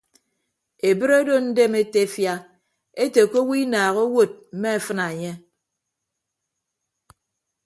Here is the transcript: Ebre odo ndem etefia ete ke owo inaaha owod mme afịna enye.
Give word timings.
Ebre 0.91 1.13
odo 1.23 1.35
ndem 1.47 1.73
etefia 1.81 2.33
ete 3.03 3.21
ke 3.31 3.37
owo 3.43 3.53
inaaha 3.63 4.01
owod 4.07 4.31
mme 4.53 4.69
afịna 4.77 5.05
enye. 5.13 5.33